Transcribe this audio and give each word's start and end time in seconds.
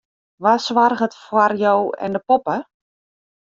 Wa 0.43 0.53
soarget 0.65 1.13
foar 1.25 1.51
jo 1.63 1.75
en 2.05 2.11
de 2.15 2.21
poppe? 2.27 2.57